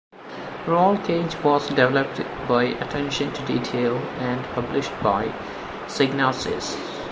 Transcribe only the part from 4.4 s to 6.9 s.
published by Psygnosis.